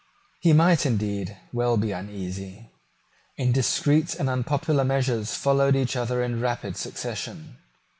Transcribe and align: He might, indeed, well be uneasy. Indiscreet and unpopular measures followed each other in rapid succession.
He 0.39 0.51
might, 0.51 0.83
indeed, 0.83 1.37
well 1.53 1.77
be 1.77 1.91
uneasy. 1.91 2.71
Indiscreet 3.37 4.15
and 4.15 4.27
unpopular 4.31 4.83
measures 4.83 5.35
followed 5.35 5.75
each 5.75 5.95
other 5.95 6.23
in 6.23 6.41
rapid 6.41 6.75
succession. 6.75 7.57